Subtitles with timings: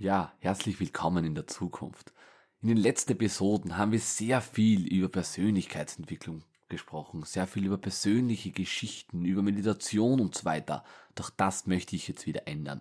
[0.00, 2.14] Ja, herzlich willkommen in der Zukunft.
[2.62, 8.50] In den letzten Episoden haben wir sehr viel über Persönlichkeitsentwicklung gesprochen, sehr viel über persönliche
[8.50, 10.84] Geschichten, über Meditation und so weiter.
[11.16, 12.80] Doch das möchte ich jetzt wieder ändern.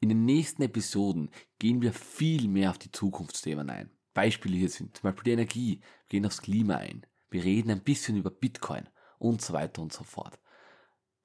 [0.00, 3.88] In den nächsten Episoden gehen wir viel mehr auf die Zukunftsthemen ein.
[4.12, 7.84] Beispiele hier sind zum Beispiel die Energie, wir gehen aufs Klima ein, wir reden ein
[7.84, 8.86] bisschen über Bitcoin
[9.18, 10.38] und so weiter und so fort.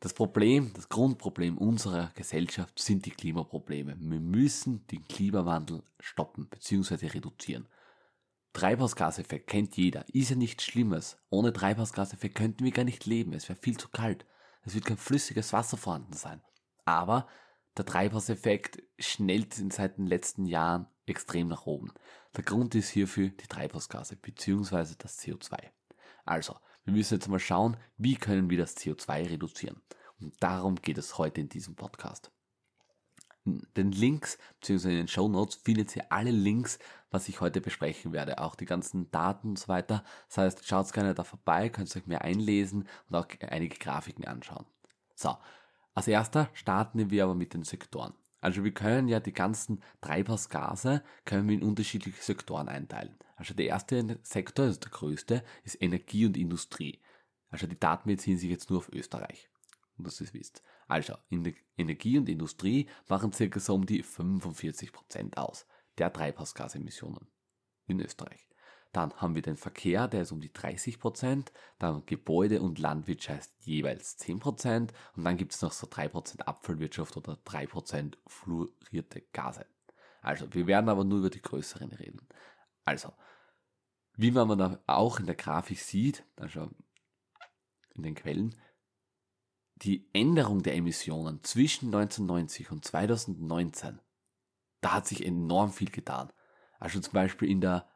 [0.05, 3.97] Das Problem, das Grundproblem unserer Gesellschaft sind die Klimaprobleme.
[3.99, 7.07] Wir müssen den Klimawandel stoppen bzw.
[7.07, 7.67] reduzieren.
[8.53, 11.17] Treibhausgaseffekt kennt jeder, ist ja nichts Schlimmes.
[11.31, 14.27] Ohne Treibhausgaseffekt könnten wir gar nicht leben, es wäre viel zu kalt.
[14.61, 16.43] Es wird kein flüssiges Wasser vorhanden sein.
[16.85, 17.27] Aber
[17.75, 21.91] der Treibhauseffekt schnellt seit den letzten Jahren extrem nach oben.
[22.37, 24.93] Der Grund ist hierfür die Treibhausgase bzw.
[24.99, 25.71] das CO2.
[26.25, 29.81] Also, wir müssen jetzt mal schauen, wie können wir das CO2 reduzieren.
[30.19, 32.31] Und darum geht es heute in diesem Podcast.
[33.43, 34.89] In den Links bzw.
[34.89, 36.79] in den Show Notes findet ihr alle Links,
[37.11, 40.03] was ich heute besprechen werde, auch die ganzen Daten und so weiter.
[40.29, 44.65] Das heißt, schaut gerne da vorbei, könnt euch mehr einlesen und auch einige Grafiken anschauen.
[45.13, 45.37] So,
[45.93, 48.13] als erster starten wir aber mit den Sektoren.
[48.41, 53.17] Also wir können ja die ganzen Treibhausgase können wir in unterschiedliche Sektoren einteilen.
[53.37, 57.01] Also der erste Sektor, also der größte, ist Energie und Industrie.
[57.49, 59.49] Also die Daten beziehen sich jetzt nur auf Österreich.
[59.97, 60.61] Dass ihr es wisst.
[60.87, 65.65] Also Energie und Industrie machen circa so um die 45% aus
[65.97, 67.27] der Treibhausgasemissionen
[67.87, 68.49] in Österreich.
[68.91, 71.47] Dann haben wir den Verkehr, der ist um die 30%
[71.79, 77.33] Dann Gebäude und Landwirtschaft jeweils 10% Und dann gibt es noch so 3% Abfallwirtschaft oder
[77.45, 79.65] 3% fluorierte Gase.
[80.21, 82.27] Also, wir werden aber nur über die größeren reden.
[82.85, 83.13] Also,
[84.15, 86.71] wie man auch in der Grafik sieht, also
[87.93, 88.55] in den Quellen,
[89.75, 93.99] die Änderung der Emissionen zwischen 1990 und 2019,
[94.81, 96.31] da hat sich enorm viel getan.
[96.79, 97.89] Also zum Beispiel in der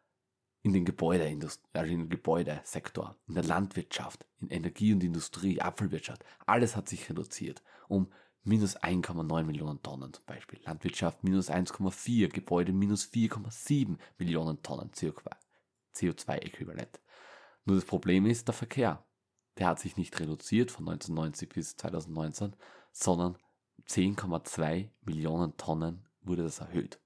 [0.61, 6.75] in den Gebäudeindustrie, also im Gebäudesektor, in der Landwirtschaft, in Energie und Industrie, Abfallwirtschaft, alles
[6.75, 8.12] hat sich reduziert um
[8.44, 10.59] minus 1,9 Millionen Tonnen zum Beispiel.
[10.66, 17.00] Landwirtschaft minus 1,4, Gebäude minus 4,7 Millionen Tonnen CO2-Äquivalent.
[17.66, 19.06] Nur das Problem ist der Verkehr.
[19.59, 22.56] Der hat sich nicht reduziert von 1990 bis 2019,
[22.92, 23.38] sondern
[23.88, 27.00] 10,2 Millionen Tonnen wurde das erhöht.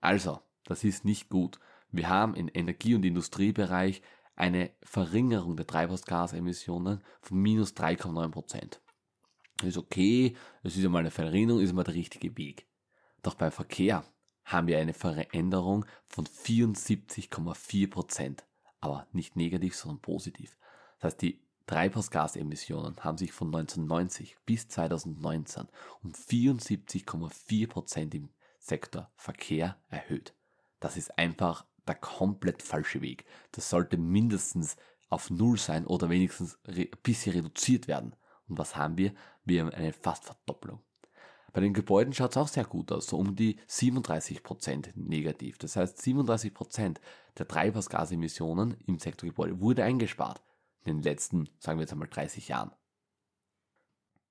[0.00, 1.60] Also, das ist nicht gut.
[1.90, 4.02] Wir haben im Energie- und Industriebereich
[4.34, 8.80] eine Verringerung der Treibhausgasemissionen von minus 3,9 Prozent.
[9.62, 12.66] Ist okay, das ist einmal eine Verringerung, ist mal der richtige Weg.
[13.22, 14.04] Doch beim Verkehr
[14.44, 18.44] haben wir eine Veränderung von 74,4 Prozent.
[18.80, 20.56] Aber nicht negativ, sondern positiv.
[20.98, 25.66] Das heißt, die Treibhausgasemissionen haben sich von 1990 bis 2019
[26.02, 28.28] um 74,4 Prozent im
[28.58, 30.34] Sektor Verkehr erhöht.
[30.80, 33.24] Das ist einfach der komplett falsche Weg.
[33.52, 34.76] Das sollte mindestens
[35.08, 38.14] auf Null sein oder wenigstens ein bisschen reduziert werden.
[38.48, 39.12] Und was haben wir?
[39.44, 40.80] Wir haben eine fast Verdopplung.
[41.52, 45.58] Bei den Gebäuden schaut es auch sehr gut aus, so um die 37% negativ.
[45.58, 46.98] Das heißt, 37%
[47.38, 50.42] der Treibhausgasemissionen im Sektor Gebäude wurde eingespart
[50.86, 52.72] in den letzten, sagen wir jetzt einmal 30 Jahren.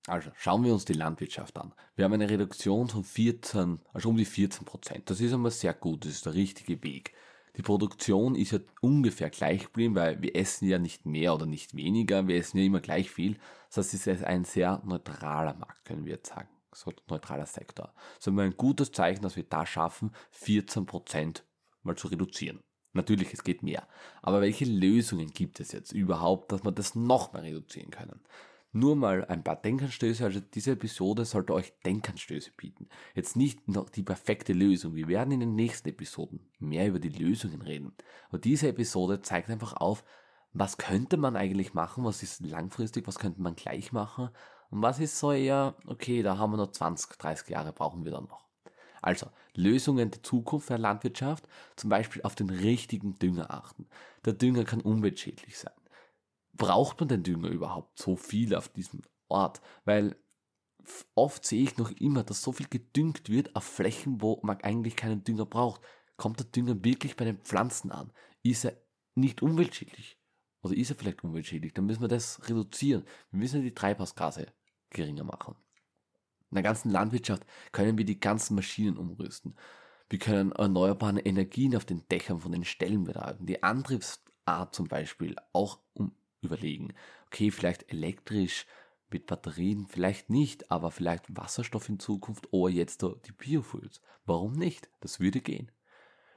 [0.07, 1.73] Also schauen wir uns die Landwirtschaft an.
[1.95, 6.05] Wir haben eine Reduktion von 14, also um die 14% Das ist einmal sehr gut,
[6.05, 7.13] das ist der richtige Weg.
[7.57, 11.75] Die Produktion ist ja ungefähr gleich geblieben, weil wir essen ja nicht mehr oder nicht
[11.75, 13.39] weniger, wir essen ja immer gleich viel.
[13.69, 16.49] Das heißt, es ist ein sehr neutraler Markt, können wir jetzt sagen.
[16.73, 17.93] So ein neutraler Sektor.
[18.17, 21.43] Das ist ein gutes Zeichen, dass wir da schaffen, 14%
[21.83, 22.61] mal zu reduzieren.
[22.95, 23.87] Natürlich, es geht mehr.
[24.21, 28.21] Aber welche Lösungen gibt es jetzt überhaupt, dass wir das noch mehr reduzieren können?
[28.71, 32.87] Nur mal ein paar Denkanstöße, also diese Episode sollte euch Denkanstöße bieten.
[33.13, 34.95] Jetzt nicht noch die perfekte Lösung.
[34.95, 37.93] Wir werden in den nächsten Episoden mehr über die Lösungen reden.
[38.29, 40.03] Aber diese Episode zeigt einfach auf,
[40.53, 44.29] was könnte man eigentlich machen, was ist langfristig, was könnte man gleich machen
[44.69, 48.11] und was ist so eher, okay, da haben wir noch 20, 30 Jahre brauchen wir
[48.11, 48.44] dann noch.
[49.05, 53.87] Also, Lösungen der Zukunft der Landwirtschaft, zum Beispiel auf den richtigen Dünger achten.
[54.25, 55.73] Der Dünger kann umweltschädlich sein
[56.57, 59.61] braucht man den Dünger überhaupt so viel auf diesem Ort?
[59.83, 60.15] Weil
[61.15, 64.95] oft sehe ich noch immer, dass so viel gedüngt wird auf Flächen, wo man eigentlich
[64.95, 65.81] keinen Dünger braucht.
[66.17, 68.11] Kommt der Dünger wirklich bei den Pflanzen an?
[68.43, 68.77] Ist er
[69.15, 70.17] nicht umweltschädlich?
[70.61, 71.73] Oder ist er vielleicht umweltschädlich?
[71.73, 73.03] Dann müssen wir das reduzieren.
[73.31, 74.47] Wir müssen die Treibhausgase
[74.89, 75.55] geringer machen.
[76.51, 79.55] In der ganzen Landwirtschaft können wir die ganzen Maschinen umrüsten.
[80.09, 83.45] Wir können erneuerbare Energien auf den Dächern von den Ställen betreiben.
[83.45, 86.93] Die Antriebsart zum Beispiel auch um überlegen.
[87.27, 88.65] Okay, vielleicht elektrisch
[89.09, 94.01] mit Batterien vielleicht nicht, aber vielleicht Wasserstoff in Zukunft oder jetzt die Biofuels.
[94.25, 94.89] Warum nicht?
[94.99, 95.71] Das würde gehen.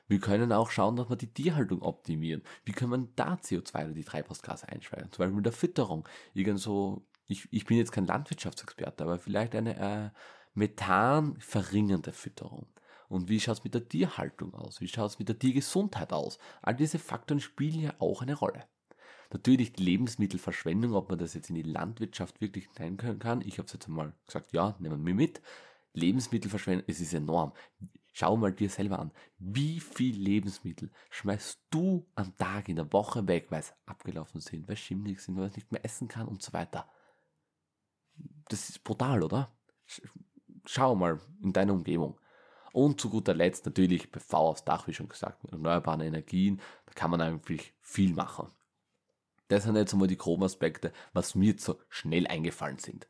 [0.06, 2.43] Wir können auch schauen, dass wir die Tierhaltung optimieren.
[2.64, 5.12] Wie können wir da CO2 oder die Treibhausgase einspeichern?
[5.12, 6.08] Zum Beispiel mit der Fütterung.
[6.32, 10.11] Irgend so, ich, ich bin jetzt kein Landwirtschaftsexperte, aber vielleicht eine äh,
[10.55, 12.67] Methan verringernde Fütterung.
[13.09, 14.81] Und wie schaut es mit der Tierhaltung aus?
[14.81, 16.39] Wie schaut es mit der Tiergesundheit aus?
[16.63, 18.65] All diese Faktoren spielen ja auch eine Rolle.
[19.31, 23.43] Natürlich die Lebensmittelverschwendung, ob man das jetzt in die Landwirtschaft wirklich hineinkönnen kann.
[23.43, 25.43] Ich habe es jetzt einmal gesagt, ja, nehmen wir mit.
[25.93, 27.53] Lebensmittelverschwendung, es ist enorm.
[28.13, 33.29] Schau mal dir selber an, wie viel Lebensmittel schmeißt du am Tag in der Woche
[33.29, 36.27] weg, weil es abgelaufen sind, weil es schimmelig sind, weil es nicht mehr essen kann
[36.27, 36.91] und so weiter.
[38.49, 39.53] Das ist brutal, oder?
[40.65, 42.19] Schau mal in deiner Umgebung.
[42.73, 46.93] Und zu guter Letzt natürlich PV aufs Dach, wie schon gesagt, mit erneuerbaren Energien, da
[46.93, 48.50] kann man eigentlich viel machen.
[49.49, 53.09] Das sind jetzt einmal die groben Aspekte, was mir so schnell eingefallen sind.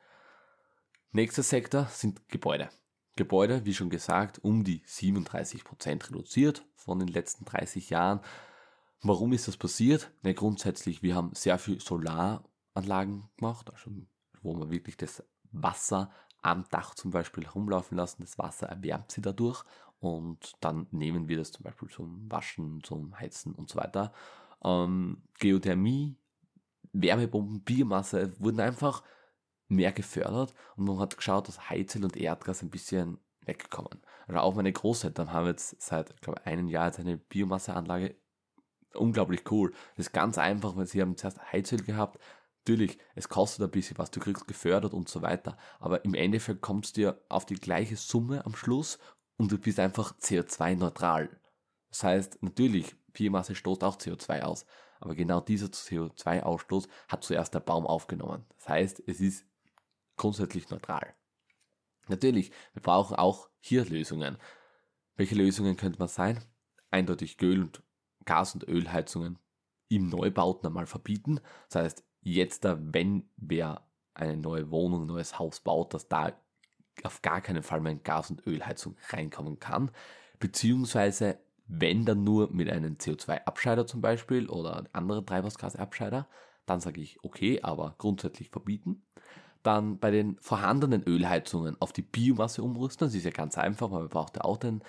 [1.11, 2.69] Nächster Sektor sind Gebäude.
[3.17, 8.21] Gebäude, wie schon gesagt, um die 37% reduziert von den letzten 30 Jahren.
[9.03, 10.13] Warum ist das passiert?
[10.23, 13.91] Ne, grundsätzlich, wir haben sehr viel Solaranlagen gemacht, also
[14.43, 16.11] wo man wirklich das Wasser
[16.43, 18.23] am Dach zum Beispiel herumlaufen lassen.
[18.23, 19.65] Das Wasser erwärmt sie dadurch
[20.01, 24.13] und dann nehmen wir das zum Beispiel zum Waschen, zum Heizen und so weiter.
[24.63, 26.17] Ähm, Geothermie,
[26.93, 29.03] Wärmepumpen, Biomasse wurden einfach
[29.69, 34.01] mehr gefördert und man hat geschaut, dass Heizöl und Erdgas ein bisschen wegkommen.
[34.27, 38.15] Also auch meine Großeltern haben jetzt seit, ich glaube, einem Jahr jetzt eine Biomasseanlage.
[38.95, 39.73] Unglaublich cool.
[39.97, 42.19] Das ist ganz einfach, weil sie haben zuerst Heizöl gehabt.
[42.69, 45.57] Natürlich, es kostet ein bisschen was, du kriegst gefördert und so weiter.
[45.81, 48.99] Aber im Endeffekt kommst du ja auf die gleiche Summe am Schluss
[49.39, 51.31] und du bist einfach CO2-neutral.
[51.89, 54.67] Das heißt, natürlich, Biomasse stoßt auch CO2 aus.
[55.01, 58.45] Aber genau dieser CO2-Ausstoß hat zuerst der Baum aufgenommen.
[58.59, 59.47] Das heißt, es ist
[60.19, 61.15] grundsätzlich neutral.
[62.09, 64.37] Natürlich, wir brauchen auch hier Lösungen.
[65.17, 66.45] Welche Lösungen könnte man sein?
[66.91, 67.83] Eindeutig Öl- und
[68.27, 69.39] Gas- und Ölheizungen
[69.89, 71.41] im Neubauten einmal verbieten.
[71.71, 73.83] Das heißt, jetzt, wenn wer
[74.15, 76.33] eine neue Wohnung, ein neues Haus baut, dass da
[77.05, 79.91] auf gar keinen Fall mehr eine Gas- und Ölheizung reinkommen kann.
[80.41, 86.27] Beziehungsweise, wenn dann nur mit einem CO2-Abscheider zum Beispiel oder andere Treibhausgasabscheider,
[86.67, 89.03] dann sage ich okay, aber grundsätzlich verbieten.
[89.63, 93.07] Dann bei den vorhandenen Ölheizungen auf die Biomasse umrüsten.
[93.07, 94.83] Das ist ja ganz einfach, man braucht ja auch den,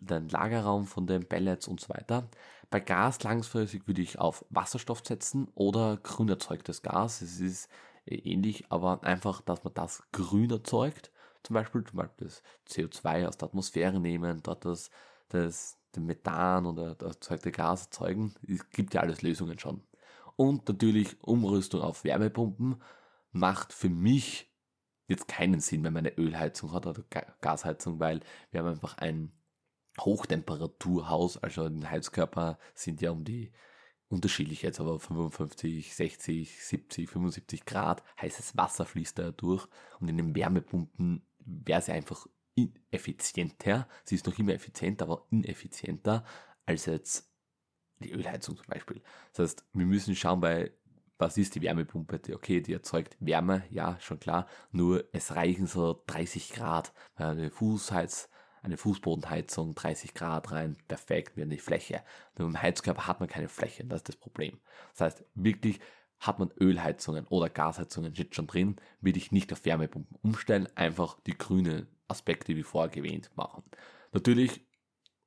[0.00, 2.28] den Lagerraum von den Pellets und so weiter.
[2.70, 7.20] Bei Gas langfristig würde ich auf Wasserstoff setzen oder grün erzeugtes Gas.
[7.22, 7.68] Es ist
[8.06, 11.10] ähnlich, aber einfach, dass man das grün erzeugt.
[11.42, 14.90] Zum Beispiel, zum Beispiel das CO2 aus der Atmosphäre nehmen, dort das,
[15.28, 18.34] das den Methan oder das erzeugte Gas erzeugen.
[18.46, 19.82] Es gibt ja alles Lösungen schon.
[20.36, 22.80] Und natürlich Umrüstung auf Wärmepumpen
[23.32, 24.50] macht für mich
[25.08, 27.02] jetzt keinen Sinn, wenn man eine Ölheizung hat oder
[27.40, 29.32] Gasheizung, weil wir haben einfach ein
[30.00, 33.52] Hochtemperaturhaus, also die Heizkörper sind ja um die
[34.08, 39.66] unterschiedlich jetzt, aber 55, 60, 70, 75 Grad heißes Wasser fließt da durch
[40.00, 43.88] und in den Wärmepumpen wäre sie einfach ineffizienter.
[44.04, 46.24] Sie ist noch immer effizient, aber ineffizienter
[46.66, 47.30] als jetzt
[48.00, 49.02] die Ölheizung zum Beispiel.
[49.32, 50.72] Das heißt, wir müssen schauen bei
[51.22, 52.20] was ist die Wärmepumpe?
[52.34, 56.92] Okay, die erzeugt Wärme, ja, schon klar, nur es reichen so 30 Grad.
[57.14, 58.28] Eine Fußheiz,
[58.62, 62.02] eine Fußbodenheizung, 30 Grad rein, perfekt, wie eine Fläche.
[62.38, 64.58] Nur im Heizkörper hat man keine Fläche, das ist das Problem.
[64.92, 65.80] Das heißt, wirklich
[66.20, 71.18] hat man Ölheizungen oder Gasheizungen jetzt schon drin, will ich nicht auf Wärmepumpen umstellen, einfach
[71.20, 73.64] die grünen Aspekte wie vorher erwähnt machen.
[74.12, 74.64] Natürlich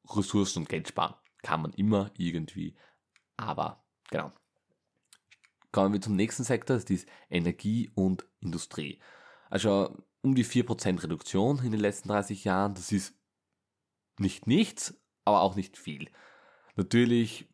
[0.09, 2.75] Ressourcen und Geld sparen kann man immer irgendwie,
[3.35, 4.31] aber genau,
[5.75, 9.01] Kommen wir zum nächsten Sektor, das ist Energie und Industrie.
[9.49, 13.13] Also um die 4% Reduktion in den letzten 30 Jahren, das ist
[14.19, 16.09] nicht nichts, aber auch nicht viel.
[16.75, 17.47] Natürlich,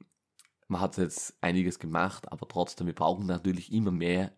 [0.68, 4.34] man hat jetzt einiges gemacht, aber trotzdem, wir brauchen natürlich immer mehr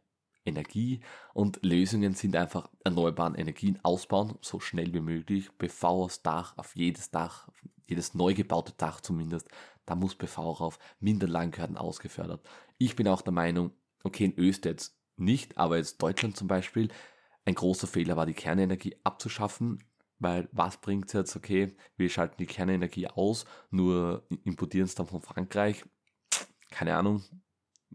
[0.46, 1.02] Energie
[1.34, 6.76] und Lösungen sind einfach erneuerbaren Energien ausbauen, so schnell wie möglich, PV aufs Dach, auf
[6.76, 7.48] jedes Dach,
[7.88, 9.48] jedes neu gebaute Dach zumindest,
[9.86, 12.46] da muss PV rauf, Minderlandkarten ausgefördert.
[12.78, 13.72] Ich bin auch der Meinung,
[14.04, 16.90] okay, in Österreich nicht, aber jetzt Deutschland zum Beispiel,
[17.46, 19.84] ein großer Fehler war, die Kernenergie abzuschaffen,
[20.24, 25.08] weil was bringt es jetzt, okay, wir schalten die Kernenergie aus, nur importieren es dann
[25.08, 25.84] von Frankreich,
[26.72, 27.24] keine Ahnung,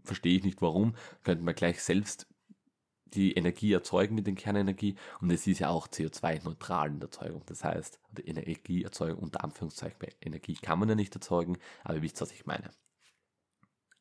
[0.03, 2.27] verstehe ich nicht warum, könnten wir gleich selbst
[3.13, 7.43] die Energie erzeugen mit der Kernenergie und es ist ja auch CO2-neutral in der Erzeugung.
[7.47, 12.01] Das heißt, die Energieerzeugung unter Anführungszeichen bei Energie kann man ja nicht erzeugen, aber ihr
[12.01, 12.69] wisst, was ich meine?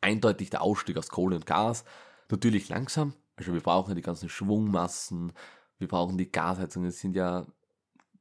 [0.01, 1.85] Eindeutig der Ausstieg aus Kohle und Gas.
[2.31, 5.33] Natürlich langsam, Also wir brauchen ja die ganzen Schwungmassen,
[5.79, 7.47] wir brauchen die Gasheizungen, das sind ja,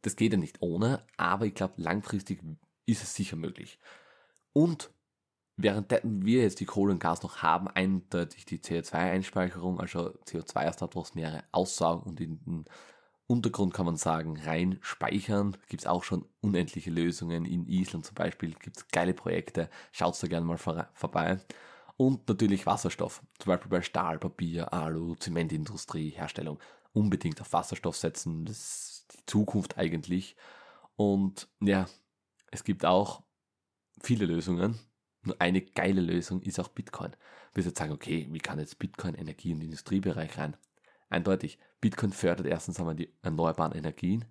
[0.07, 2.41] das geht ja nicht ohne, aber ich glaube, langfristig
[2.85, 3.77] ist es sicher möglich.
[4.53, 4.89] Und
[5.57, 12.03] während wir jetzt die Kohle und Gas noch haben, eindeutig die CO2-Einspeicherung, also CO2-Atmosphäre aussaugen
[12.09, 12.65] und in den
[13.27, 15.57] Untergrund kann man sagen, rein speichern.
[15.67, 17.43] Gibt es auch schon unendliche Lösungen.
[17.43, 19.69] In Island zum Beispiel gibt es geile Projekte.
[19.91, 21.41] Schaut da gerne mal vor, vorbei.
[21.97, 23.21] Und natürlich Wasserstoff.
[23.39, 26.59] Zum Beispiel bei Stahl, Papier, Alu, Zementindustrie, Herstellung.
[26.93, 28.45] Unbedingt auf Wasserstoff setzen.
[28.45, 30.35] Das die Zukunft eigentlich.
[30.95, 31.87] Und ja,
[32.51, 33.23] es gibt auch
[34.01, 34.79] viele Lösungen.
[35.23, 37.15] Nur eine geile Lösung ist auch Bitcoin.
[37.53, 40.55] Wir jetzt sagen, okay, wie kann jetzt Bitcoin Energie- und Industriebereich rein?
[41.09, 44.25] Eindeutig, Bitcoin fördert erstens einmal die erneuerbaren Energien.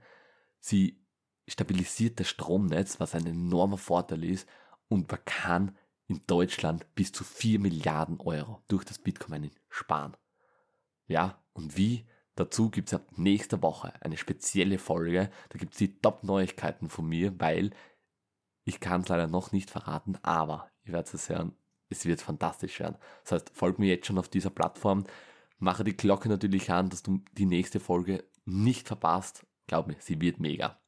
[0.61, 1.01] Sie
[1.49, 4.49] stabilisiert das Stromnetz, was ein enormer Vorteil ist.
[4.89, 5.77] Und man kann
[6.09, 10.17] in Deutschland bis zu 4 Milliarden Euro durch das Bitcoin sparen.
[11.07, 12.07] Ja, und wie?
[12.37, 15.31] Dazu gibt es ab nächster Woche eine spezielle Folge.
[15.49, 17.71] Da gibt es die Top-Neuigkeiten von mir, weil
[18.65, 21.57] ich kann es leider noch nicht verraten, aber ihr werdet es hören,
[21.89, 22.97] es wird fantastisch werden.
[23.23, 25.05] Das heißt, folgt mir jetzt schon auf dieser Plattform.
[25.59, 29.47] Mache die Glocke natürlich an, dass du die nächste Folge nicht verpasst.
[29.67, 30.79] Glaub mir, sie wird mega.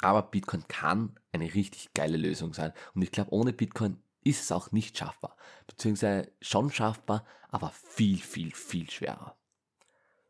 [0.00, 2.72] Aber Bitcoin kann eine richtig geile Lösung sein.
[2.94, 5.36] Und ich glaube, ohne Bitcoin ist es auch nicht schaffbar.
[5.66, 9.36] Beziehungsweise schon schaffbar, aber viel, viel, viel schwerer.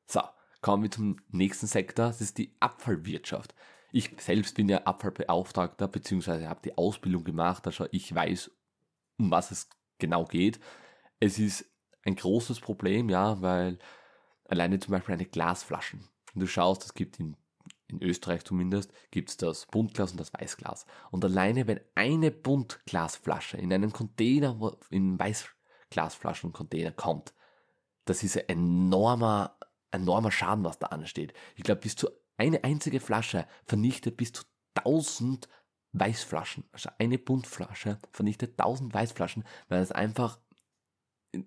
[0.06, 0.20] So,
[0.62, 2.06] kommen wir zum nächsten Sektor.
[2.06, 3.54] Das ist die Abfallwirtschaft.
[3.92, 7.66] Ich selbst bin ja Abfallbeauftragter, beziehungsweise habe die Ausbildung gemacht.
[7.66, 8.50] Also ich weiß,
[9.18, 10.58] um was es genau geht.
[11.20, 11.66] Es ist
[12.04, 13.78] ein großes Problem, ja, weil
[14.48, 16.08] alleine zum Beispiel eine Glasflaschen.
[16.32, 17.36] Wenn du schaust, es gibt in,
[17.88, 20.86] in Österreich zumindest, gibt es das Buntglas und das Weißglas.
[21.10, 24.58] Und alleine wenn eine Buntglasflasche in einen Container,
[24.90, 27.34] in einen Weißglasflaschencontainer kommt,
[28.04, 29.56] das ist ein enormer,
[29.92, 31.32] enormer Schaden, was da ansteht.
[31.56, 34.44] Ich glaube, bis zu eine einzige Flasche vernichtet bis zu
[34.74, 35.48] 1000
[35.92, 36.64] Weißflaschen.
[36.72, 40.38] Also eine Buntflasche vernichtet 1000 Weißflaschen, weil es einfach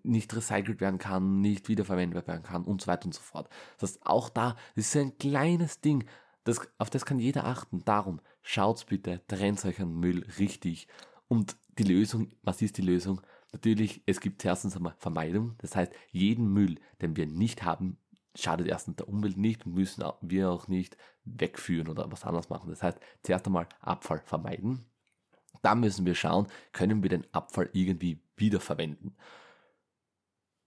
[0.04, 3.50] nicht recycelt werden kann, nicht wiederverwendet werden kann und so weiter und so fort.
[3.78, 6.06] Das heißt, auch da, das ist ein kleines Ding,
[6.44, 7.84] das, auf das kann jeder achten.
[7.86, 10.88] Darum, schaut's bitte, trennt euch an Müll richtig.
[11.28, 13.22] Und die Lösung, was ist die Lösung?
[13.52, 15.56] Natürlich, es gibt erstens einmal Vermeidung.
[15.58, 17.98] Das heißt, jeden Müll, den wir nicht haben,
[18.36, 22.70] schadet erstens der Umwelt nicht und müssen wir auch nicht wegführen oder was anderes machen.
[22.70, 24.86] Das heißt, zuerst einmal Abfall vermeiden.
[25.62, 29.16] Dann müssen wir schauen, können wir den Abfall irgendwie wiederverwenden.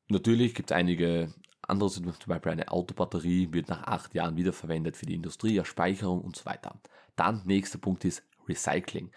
[0.09, 1.33] Natürlich gibt es einige
[1.63, 6.23] andere, zum Beispiel eine Autobatterie wird nach acht Jahren wiederverwendet für die Industrie, als Speicherung
[6.23, 6.81] und so weiter.
[7.15, 9.11] Dann nächster Punkt ist Recycling.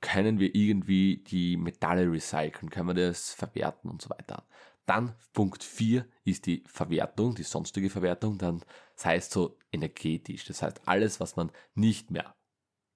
[0.00, 2.70] Können wir irgendwie die Metalle recyceln?
[2.70, 4.46] Können wir das verwerten und so weiter?
[4.90, 8.38] Dann Punkt 4 ist die Verwertung, die sonstige Verwertung.
[8.38, 8.64] Dann,
[8.96, 10.46] das heißt so energetisch.
[10.46, 12.34] Das heißt, alles, was man nicht mehr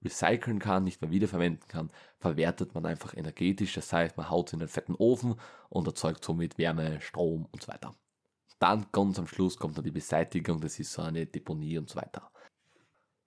[0.03, 3.75] recyceln kann, nicht mehr wiederverwenden kann, verwertet man einfach energetisch.
[3.75, 5.35] Das heißt, man haut es in einen fetten Ofen
[5.69, 7.95] und erzeugt somit Wärme, Strom und so weiter.
[8.59, 11.95] Dann ganz am Schluss kommt dann die Beseitigung, das ist so eine Deponie und so
[11.95, 12.29] weiter.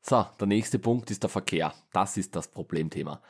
[0.02, 1.72] So, der nächste Punkt ist der Verkehr.
[1.94, 3.22] Das ist das Problemthema.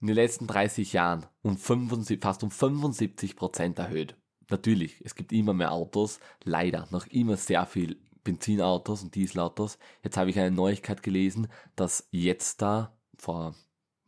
[0.00, 4.16] In den letzten 30 Jahren um 75, fast um 75 Prozent erhöht.
[4.50, 9.78] Natürlich, es gibt immer mehr Autos, leider noch immer sehr viel Benzinautos und Dieselautos.
[10.02, 13.54] Jetzt habe ich eine Neuigkeit gelesen, dass jetzt da vor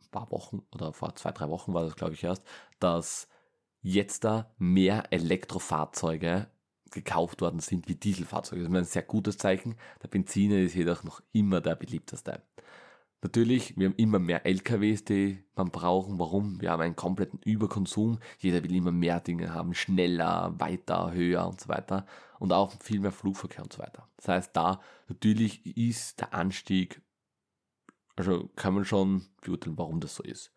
[0.01, 2.43] ein paar Wochen oder vor zwei, drei Wochen war das glaube ich erst,
[2.79, 3.27] dass
[3.81, 6.47] jetzt da mehr Elektrofahrzeuge
[6.91, 8.63] gekauft worden sind wie Dieselfahrzeuge.
[8.63, 9.75] Das ist ein sehr gutes Zeichen.
[10.01, 12.41] Der Benziner ist jedoch noch immer der beliebteste.
[13.27, 16.17] Natürlich, wir haben immer mehr LKWs, die man brauchen.
[16.17, 16.61] Warum?
[16.61, 18.19] Wir haben einen kompletten Überkonsum.
[18.39, 22.05] Jeder will immer mehr Dinge haben, schneller, weiter, höher und so weiter.
[22.39, 24.07] Und auch viel mehr Flugverkehr und so weiter.
[24.15, 24.79] Das heißt, da
[25.09, 27.01] natürlich ist der Anstieg,
[28.15, 30.53] also kann man schon beurteilen, warum das so ist.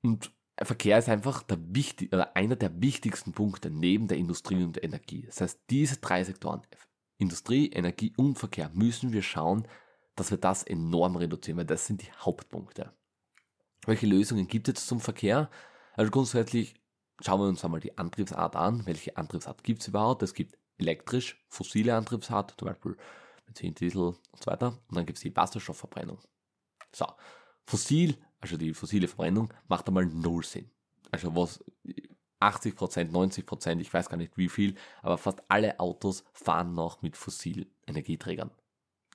[0.00, 4.76] Und Verkehr ist einfach der wichtig, oder einer der wichtigsten Punkte neben der Industrie und
[4.76, 5.26] der Energie.
[5.26, 6.62] Das heißt, diese drei Sektoren,
[7.18, 9.68] Industrie, Energie und Verkehr, müssen wir schauen,
[10.18, 12.92] dass wir das enorm reduzieren, weil das sind die Hauptpunkte.
[13.86, 15.50] Welche Lösungen gibt es zum Verkehr?
[15.94, 16.74] Also grundsätzlich
[17.20, 18.86] schauen wir uns einmal die Antriebsart an.
[18.86, 20.22] Welche Antriebsart gibt es überhaupt?
[20.22, 22.96] Es gibt elektrisch, fossile Antriebsart, zum Beispiel
[23.46, 24.78] Benzin, Diesel und so weiter.
[24.88, 26.18] Und dann gibt es die Wasserstoffverbrennung.
[26.94, 27.06] So,
[27.66, 30.70] fossil, also die fossile Verbrennung, macht einmal null Sinn.
[31.10, 31.64] Also was
[32.40, 37.16] 80%, 90%, ich weiß gar nicht wie viel, aber fast alle Autos fahren noch mit
[37.16, 38.50] fossilen Energieträgern.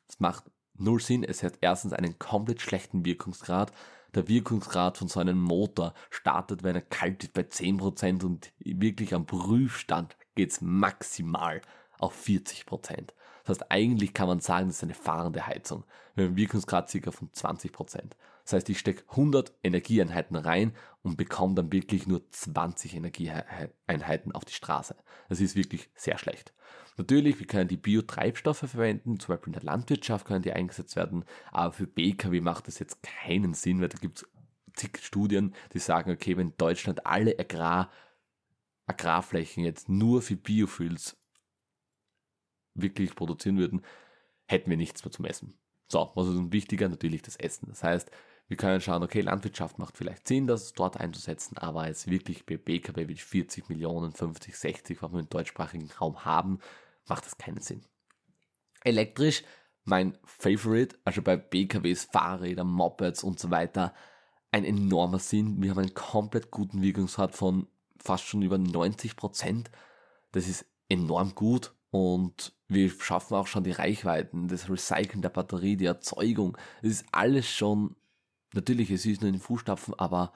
[0.08, 1.24] Das macht null Sinn.
[1.24, 3.72] Es hat erstens einen komplett schlechten Wirkungsgrad.
[4.16, 9.14] Der Wirkungsgrad von so einem Motor startet, wenn er kalt ist, bei 10% und wirklich
[9.14, 11.62] am Prüfstand geht es maximal
[11.98, 13.14] auf 40 Prozent.
[13.44, 15.84] Das heißt, eigentlich kann man sagen, das ist eine fahrende Heizung.
[16.16, 18.16] Haben einen Wirkungsgrad circa von 20 Prozent.
[18.44, 24.46] Das heißt, ich stecke 100 Energieeinheiten rein und bekomme dann wirklich nur 20 Energieeinheiten auf
[24.46, 24.96] die Straße.
[25.30, 26.54] Das ist wirklich sehr schlecht.
[26.98, 31.26] Natürlich, wir können die Biotreibstoffe verwenden, zum Beispiel in der Landwirtschaft können die eingesetzt werden,
[31.52, 34.30] aber für BKW macht das jetzt keinen Sinn, weil da gibt es
[34.76, 37.90] zig Studien, die sagen, okay, wenn Deutschland alle Agrar,
[38.86, 41.18] Agrarflächen jetzt nur für Biofuels
[42.76, 43.82] wirklich produzieren würden,
[44.46, 45.56] hätten wir nichts mehr zum Essen.
[45.88, 46.90] So, was ist uns wichtiger?
[46.90, 47.68] Natürlich das Essen.
[47.70, 48.12] Das heißt,
[48.48, 52.58] wir können schauen, okay, Landwirtschaft macht vielleicht Sinn, das dort einzusetzen, aber jetzt wirklich bei
[52.58, 56.60] BKW wie 40 Millionen, 50, 60, was wir im deutschsprachigen Raum haben,
[57.08, 57.84] macht das keinen Sinn.
[58.84, 59.44] Elektrisch,
[59.86, 63.94] mein Favorite, also bei BKWs, Fahrrädern, Mopeds und so weiter,
[64.52, 65.62] ein enormer Sinn.
[65.62, 69.72] Wir haben einen komplett guten Wirkungsgrad von fast schon über 90 Prozent.
[70.32, 75.78] Das ist enorm gut und wir schaffen auch schon die Reichweiten, das Recyceln der Batterie,
[75.78, 76.58] die Erzeugung.
[76.82, 77.96] Es ist alles schon,
[78.54, 80.34] natürlich, es ist nur in den Fußstapfen, aber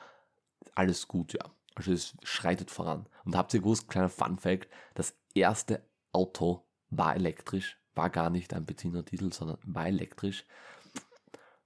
[0.76, 1.46] alles gut, ja.
[1.76, 3.08] Also es schreitet voran.
[3.24, 8.54] Und habt ihr gewusst, kleiner Fun Fact, das erste Auto war elektrisch, war gar nicht
[8.54, 10.46] ein Benziner Diesel, sondern war elektrisch.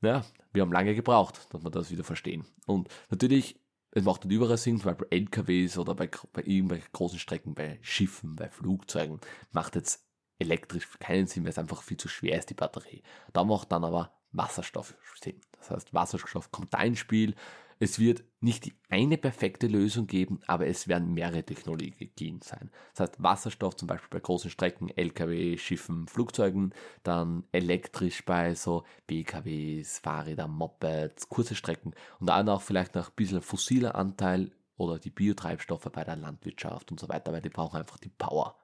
[0.01, 2.45] Ja, wir haben lange gebraucht, dass wir das wieder verstehen.
[2.65, 3.59] Und natürlich,
[3.91, 7.79] es macht nicht überall Sinn, zum Beispiel LKWs oder bei, bei irgendwelchen großen Strecken, bei
[7.81, 9.19] Schiffen, bei Flugzeugen,
[9.51, 10.03] macht jetzt
[10.39, 13.03] elektrisch keinen Sinn, weil es einfach viel zu schwer ist, die Batterie.
[13.31, 15.39] Da macht dann aber Wasserstoff Sinn.
[15.61, 17.35] Das heißt, Wasserstoff kommt da ins Spiel.
[17.79, 22.69] Es wird nicht die eine perfekte Lösung geben, aber es werden mehrere Technologien sein.
[22.93, 28.83] Das heißt, Wasserstoff zum Beispiel bei großen Strecken, LKW, Schiffen, Flugzeugen, dann elektrisch bei so
[29.07, 34.99] BKWs, Fahrräder, Mopeds, kurze Strecken und dann auch vielleicht noch ein bisschen fossiler Anteil oder
[34.99, 38.59] die Biotreibstoffe bei der Landwirtschaft und so weiter, weil die brauchen einfach die Power.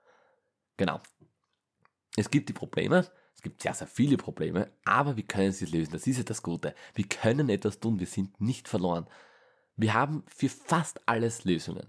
[0.78, 1.00] Genau.
[2.16, 5.92] Es gibt die Probleme, es gibt sehr, sehr viele Probleme, aber wir können sie lösen.
[5.92, 6.74] Das ist ja das Gute.
[6.96, 9.06] Wir können etwas tun, wir sind nicht verloren.
[9.76, 11.86] Wir haben für fast alles Lösungen.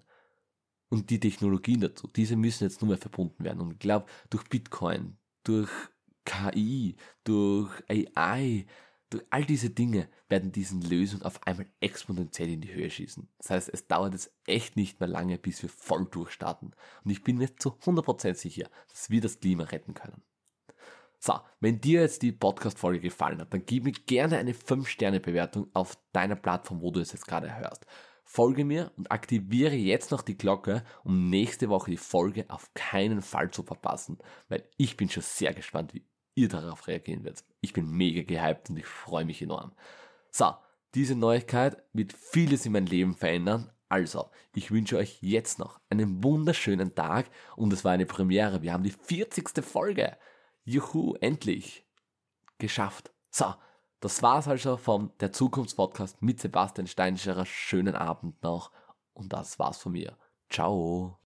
[0.91, 3.63] Und die Technologien dazu, diese müssen jetzt nur mehr verbunden werden.
[3.63, 5.71] Und ich glaube, durch Bitcoin, durch
[6.27, 8.67] KI, durch AI,
[9.09, 13.27] durch all diese Dinge werden diese Lösungen auf einmal exponentiell in die Höhe schießen.
[13.39, 16.75] Das heißt, es dauert jetzt echt nicht mehr lange, bis wir voll durchstarten.
[17.05, 20.23] Und ich bin mir zu 100% sicher, dass wir das Klima retten können.
[21.19, 25.99] So, wenn dir jetzt die Podcast-Folge gefallen hat, dann gib mir gerne eine 5-Sterne-Bewertung auf
[26.13, 27.87] deiner Plattform, wo du es jetzt gerade hörst.
[28.25, 33.23] Folge mir und aktiviere jetzt noch die Glocke, um nächste Woche die Folge auf keinen
[33.23, 36.05] Fall zu verpassen, weil ich bin schon sehr gespannt, wie
[36.35, 37.45] ihr darauf reagieren werdet.
[37.63, 39.73] Ich bin mega gehypt und ich freue mich enorm.
[40.31, 40.55] So,
[40.95, 43.73] diese Neuigkeit wird vieles in meinem Leben verändern.
[43.89, 48.63] Also, ich wünsche euch jetzt noch einen wunderschönen Tag und es war eine Premiere.
[48.63, 49.65] Wir haben die 40.
[49.65, 50.17] Folge.
[50.69, 51.87] Juhu, endlich.
[52.59, 53.11] Geschafft.
[53.31, 53.55] So,
[54.01, 57.47] das war's also vom Der Zukunftspodcast mit Sebastian Steinscherer.
[57.47, 58.71] Schönen Abend noch.
[59.15, 60.19] Und das war's von mir.
[60.51, 61.17] Ciao.